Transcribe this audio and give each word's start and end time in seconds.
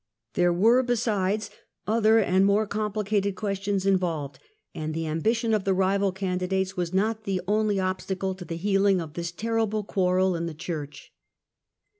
There 0.33 0.51
were, 0.51 0.81
besides, 0.81 1.51
other 1.85 2.17
and 2.17 2.43
more 2.43 2.65
complicated 2.65 3.35
questions 3.35 3.85
involved, 3.85 4.39
and 4.73 4.95
the 4.95 5.05
ambition 5.05 5.53
of 5.53 5.63
the 5.63 5.75
rival 5.75 6.11
candidates 6.11 6.75
was 6.75 6.91
not 6.91 7.25
the 7.25 7.39
only 7.47 7.79
ob 7.79 7.99
stacle 8.01 8.35
to 8.39 8.45
the 8.45 8.57
healing 8.57 8.99
of 8.99 9.13
this 9.13 9.31
terrible 9.31 9.83
quarrel 9.83 10.35
in 10.35 10.47
the 10.47 10.55
Church. 10.55 11.13